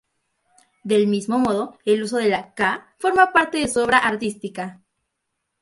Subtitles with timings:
[0.83, 4.81] Del mismo modo, el uso de la "k" forma parte de su obra artística.